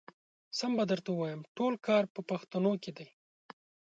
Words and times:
سم 0.57 0.71
به 0.77 0.83
درته 0.91 1.09
ووايم 1.11 1.41
ټول 1.57 1.73
کار 1.87 2.03
په 2.13 2.21
پښتنو 2.29 2.73
کې 2.83 2.91
دی. 2.97 3.07